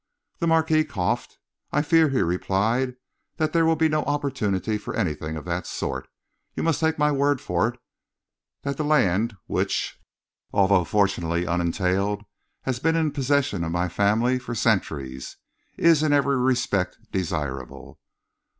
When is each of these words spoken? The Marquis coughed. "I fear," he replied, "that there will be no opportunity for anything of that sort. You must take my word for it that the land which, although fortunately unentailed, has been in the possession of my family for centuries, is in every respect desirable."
The 0.39 0.47
Marquis 0.47 0.83
coughed. 0.85 1.37
"I 1.71 1.83
fear," 1.83 2.09
he 2.09 2.23
replied, 2.23 2.95
"that 3.37 3.53
there 3.53 3.67
will 3.67 3.75
be 3.75 3.87
no 3.87 4.01
opportunity 4.05 4.79
for 4.79 4.95
anything 4.95 5.35
of 5.37 5.45
that 5.45 5.67
sort. 5.67 6.07
You 6.55 6.63
must 6.63 6.79
take 6.79 6.97
my 6.97 7.11
word 7.11 7.39
for 7.39 7.67
it 7.67 7.79
that 8.63 8.77
the 8.77 8.83
land 8.83 9.37
which, 9.45 10.01
although 10.51 10.85
fortunately 10.85 11.45
unentailed, 11.45 12.25
has 12.63 12.79
been 12.79 12.95
in 12.95 13.09
the 13.09 13.13
possession 13.13 13.63
of 13.63 13.71
my 13.71 13.89
family 13.89 14.39
for 14.39 14.55
centuries, 14.55 15.37
is 15.77 16.01
in 16.01 16.13
every 16.13 16.35
respect 16.39 16.97
desirable." 17.11 17.99